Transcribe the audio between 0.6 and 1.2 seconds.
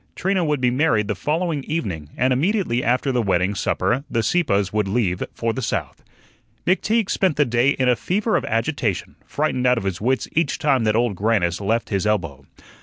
married the